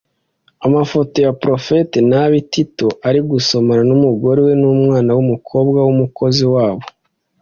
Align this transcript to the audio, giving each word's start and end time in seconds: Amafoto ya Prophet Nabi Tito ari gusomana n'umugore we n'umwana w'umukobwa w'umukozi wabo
Amafoto 0.65 1.15
ya 1.25 1.31
Prophet 1.41 1.89
Nabi 2.11 2.39
Tito 2.51 2.87
ari 3.07 3.19
gusomana 3.29 3.81
n'umugore 3.89 4.39
we 4.45 4.53
n'umwana 4.61 5.09
w'umukobwa 5.17 5.77
w'umukozi 5.87 6.45
wabo 6.55 6.83